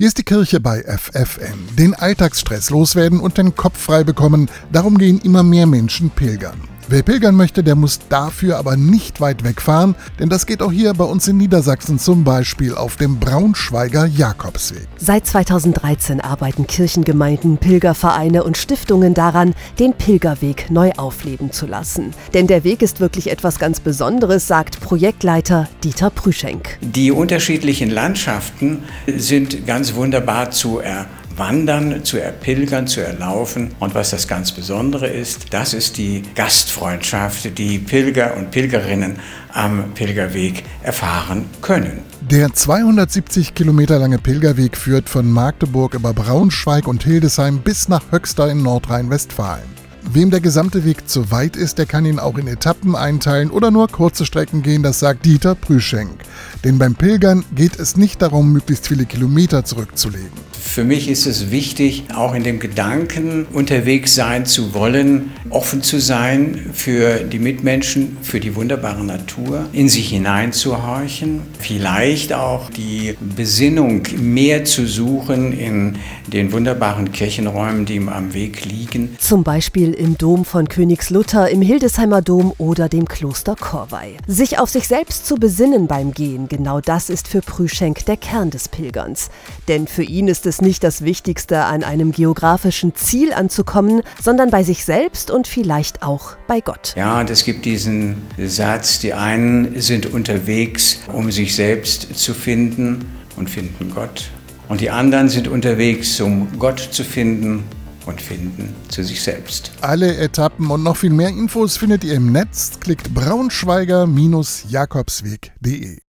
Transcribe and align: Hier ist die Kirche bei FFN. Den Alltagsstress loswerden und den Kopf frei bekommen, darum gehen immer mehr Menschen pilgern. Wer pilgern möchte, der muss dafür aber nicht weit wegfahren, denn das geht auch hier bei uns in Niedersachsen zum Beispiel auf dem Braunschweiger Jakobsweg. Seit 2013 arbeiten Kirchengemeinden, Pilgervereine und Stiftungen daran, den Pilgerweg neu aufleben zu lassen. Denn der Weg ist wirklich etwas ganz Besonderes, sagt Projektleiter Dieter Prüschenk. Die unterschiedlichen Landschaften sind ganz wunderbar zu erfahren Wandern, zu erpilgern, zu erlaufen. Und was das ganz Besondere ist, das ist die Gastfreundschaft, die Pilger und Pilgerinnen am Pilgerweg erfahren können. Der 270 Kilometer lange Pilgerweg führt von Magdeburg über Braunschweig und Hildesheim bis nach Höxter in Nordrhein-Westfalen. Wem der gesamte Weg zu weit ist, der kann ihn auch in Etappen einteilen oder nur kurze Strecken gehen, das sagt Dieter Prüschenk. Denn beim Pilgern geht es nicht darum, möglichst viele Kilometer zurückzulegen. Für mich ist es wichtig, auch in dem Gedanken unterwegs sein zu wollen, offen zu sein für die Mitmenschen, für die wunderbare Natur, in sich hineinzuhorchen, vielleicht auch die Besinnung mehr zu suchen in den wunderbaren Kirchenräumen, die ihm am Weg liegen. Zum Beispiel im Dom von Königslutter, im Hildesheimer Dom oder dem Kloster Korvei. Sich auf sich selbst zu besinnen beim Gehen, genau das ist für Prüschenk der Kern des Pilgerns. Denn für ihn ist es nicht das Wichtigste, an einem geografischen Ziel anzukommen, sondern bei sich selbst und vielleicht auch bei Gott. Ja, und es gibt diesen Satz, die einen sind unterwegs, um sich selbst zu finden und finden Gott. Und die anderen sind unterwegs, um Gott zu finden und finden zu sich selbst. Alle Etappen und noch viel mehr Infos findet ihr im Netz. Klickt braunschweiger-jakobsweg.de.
Hier 0.00 0.06
ist 0.06 0.18
die 0.18 0.22
Kirche 0.22 0.60
bei 0.60 0.84
FFN. 0.84 1.74
Den 1.76 1.92
Alltagsstress 1.92 2.70
loswerden 2.70 3.18
und 3.18 3.36
den 3.36 3.56
Kopf 3.56 3.76
frei 3.76 4.04
bekommen, 4.04 4.48
darum 4.70 4.96
gehen 4.96 5.18
immer 5.24 5.42
mehr 5.42 5.66
Menschen 5.66 6.10
pilgern. 6.10 6.68
Wer 6.90 7.02
pilgern 7.02 7.34
möchte, 7.34 7.62
der 7.62 7.74
muss 7.74 8.00
dafür 8.08 8.56
aber 8.56 8.78
nicht 8.78 9.20
weit 9.20 9.44
wegfahren, 9.44 9.94
denn 10.18 10.30
das 10.30 10.46
geht 10.46 10.62
auch 10.62 10.72
hier 10.72 10.94
bei 10.94 11.04
uns 11.04 11.28
in 11.28 11.36
Niedersachsen 11.36 11.98
zum 11.98 12.24
Beispiel 12.24 12.74
auf 12.74 12.96
dem 12.96 13.18
Braunschweiger 13.18 14.06
Jakobsweg. 14.06 14.88
Seit 14.96 15.26
2013 15.26 16.22
arbeiten 16.22 16.66
Kirchengemeinden, 16.66 17.58
Pilgervereine 17.58 18.42
und 18.42 18.56
Stiftungen 18.56 19.12
daran, 19.12 19.54
den 19.78 19.92
Pilgerweg 19.92 20.70
neu 20.70 20.92
aufleben 20.96 21.52
zu 21.52 21.66
lassen. 21.66 22.14
Denn 22.32 22.46
der 22.46 22.64
Weg 22.64 22.80
ist 22.80 23.00
wirklich 23.00 23.30
etwas 23.30 23.58
ganz 23.58 23.80
Besonderes, 23.80 24.46
sagt 24.46 24.80
Projektleiter 24.80 25.68
Dieter 25.84 26.08
Prüschenk. 26.08 26.78
Die 26.80 27.10
unterschiedlichen 27.10 27.90
Landschaften 27.90 28.84
sind 29.06 29.66
ganz 29.66 29.94
wunderbar 29.94 30.52
zu 30.52 30.78
erfahren 30.78 31.18
Wandern, 31.38 32.04
zu 32.04 32.18
erpilgern, 32.18 32.86
zu 32.86 33.00
erlaufen. 33.00 33.70
Und 33.78 33.94
was 33.94 34.10
das 34.10 34.28
ganz 34.28 34.52
Besondere 34.52 35.06
ist, 35.06 35.52
das 35.52 35.74
ist 35.74 35.96
die 35.96 36.22
Gastfreundschaft, 36.34 37.56
die 37.58 37.78
Pilger 37.78 38.36
und 38.36 38.50
Pilgerinnen 38.50 39.18
am 39.52 39.92
Pilgerweg 39.94 40.64
erfahren 40.82 41.46
können. 41.60 42.00
Der 42.20 42.52
270 42.52 43.54
Kilometer 43.54 43.98
lange 43.98 44.18
Pilgerweg 44.18 44.76
führt 44.76 45.08
von 45.08 45.30
Magdeburg 45.30 45.94
über 45.94 46.12
Braunschweig 46.12 46.86
und 46.86 47.02
Hildesheim 47.02 47.60
bis 47.60 47.88
nach 47.88 48.02
Höxter 48.10 48.50
in 48.50 48.62
Nordrhein-Westfalen. 48.62 49.78
Wem 50.10 50.30
der 50.30 50.40
gesamte 50.40 50.84
Weg 50.84 51.08
zu 51.08 51.30
weit 51.30 51.56
ist, 51.56 51.76
der 51.76 51.84
kann 51.84 52.06
ihn 52.06 52.18
auch 52.18 52.38
in 52.38 52.46
Etappen 52.46 52.96
einteilen 52.96 53.50
oder 53.50 53.70
nur 53.70 53.88
kurze 53.88 54.24
Strecken 54.24 54.62
gehen, 54.62 54.82
das 54.82 55.00
sagt 55.00 55.26
Dieter 55.26 55.54
Prüschenk. 55.54 56.22
Denn 56.64 56.78
beim 56.78 56.94
Pilgern 56.94 57.44
geht 57.54 57.78
es 57.78 57.96
nicht 57.96 58.22
darum, 58.22 58.52
möglichst 58.52 58.88
viele 58.88 59.04
Kilometer 59.04 59.64
zurückzulegen. 59.64 60.47
Für 60.60 60.84
mich 60.84 61.08
ist 61.08 61.26
es 61.26 61.50
wichtig, 61.50 62.04
auch 62.14 62.34
in 62.34 62.42
dem 62.42 62.58
Gedanken 62.58 63.46
unterwegs 63.52 64.14
sein 64.14 64.46
zu 64.46 64.74
wollen, 64.74 65.32
offen 65.50 65.82
zu 65.82 65.98
sein 66.00 66.70
für 66.72 67.20
die 67.20 67.38
Mitmenschen, 67.38 68.16
für 68.22 68.40
die 68.40 68.54
wunderbare 68.54 69.04
Natur, 69.04 69.66
in 69.72 69.88
sich 69.88 70.08
hineinzuhorchen, 70.10 71.42
vielleicht 71.58 72.32
auch 72.32 72.70
die 72.70 73.16
Besinnung 73.36 74.02
mehr 74.16 74.64
zu 74.64 74.86
suchen 74.86 75.52
in 75.52 75.96
den 76.26 76.52
wunderbaren 76.52 77.12
Kirchenräumen, 77.12 77.86
die 77.86 77.96
ihm 77.96 78.08
am 78.08 78.34
Weg 78.34 78.64
liegen. 78.64 79.16
Zum 79.18 79.44
Beispiel 79.44 79.94
im 79.94 80.18
Dom 80.18 80.44
von 80.44 80.68
Königslutter, 80.68 81.48
im 81.48 81.62
Hildesheimer 81.62 82.22
Dom 82.22 82.52
oder 82.58 82.88
dem 82.88 83.06
Kloster 83.06 83.56
Korvei. 83.56 84.16
Sich 84.26 84.58
auf 84.58 84.70
sich 84.70 84.88
selbst 84.88 85.26
zu 85.26 85.36
besinnen 85.36 85.86
beim 85.86 86.12
Gehen, 86.12 86.48
genau 86.48 86.80
das 86.80 87.10
ist 87.10 87.28
für 87.28 87.40
Prüschenk 87.40 88.04
der 88.06 88.16
Kern 88.16 88.50
des 88.50 88.68
Pilgerns. 88.68 89.30
Denn 89.68 89.86
für 89.86 90.02
ihn 90.02 90.28
ist 90.28 90.46
es 90.48 90.60
nicht 90.60 90.82
das 90.82 91.04
Wichtigste, 91.04 91.64
an 91.64 91.84
einem 91.84 92.10
geografischen 92.10 92.96
Ziel 92.96 93.32
anzukommen, 93.32 94.02
sondern 94.20 94.50
bei 94.50 94.64
sich 94.64 94.84
selbst 94.84 95.30
und 95.30 95.46
vielleicht 95.46 96.02
auch 96.02 96.32
bei 96.48 96.60
Gott. 96.60 96.94
Ja, 96.96 97.20
und 97.20 97.30
es 97.30 97.44
gibt 97.44 97.64
diesen 97.64 98.16
Satz, 98.36 98.98
die 98.98 99.14
einen 99.14 99.80
sind 99.80 100.12
unterwegs, 100.12 100.98
um 101.12 101.30
sich 101.30 101.54
selbst 101.54 102.18
zu 102.18 102.34
finden 102.34 103.04
und 103.36 103.48
finden 103.48 103.92
Gott. 103.94 104.28
Und 104.68 104.80
die 104.80 104.90
anderen 104.90 105.28
sind 105.28 105.46
unterwegs, 105.48 106.20
um 106.20 106.48
Gott 106.58 106.80
zu 106.80 107.04
finden 107.04 107.62
und 108.06 108.20
finden 108.20 108.74
zu 108.88 109.04
sich 109.04 109.22
selbst. 109.22 109.70
Alle 109.80 110.16
Etappen 110.16 110.68
und 110.70 110.82
noch 110.82 110.96
viel 110.96 111.10
mehr 111.10 111.28
Infos 111.28 111.76
findet 111.76 112.02
ihr 112.04 112.14
im 112.14 112.32
Netz. 112.32 112.80
Klickt 112.80 113.14
braunschweiger-jakobsweg.de. 113.14 115.98